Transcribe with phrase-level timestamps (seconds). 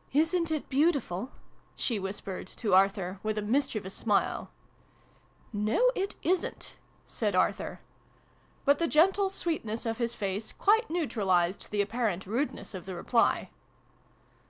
[0.22, 1.30] "Isn't it beautiful?"
[1.76, 4.50] she whispered, to Arthur, with a mischievous smile."
[5.68, 6.74] No, it isn't!"
[7.06, 7.78] said Arthur.
[8.64, 13.50] But the gentle sweetness of his face quite neutralised the apparent rudeness of the reply.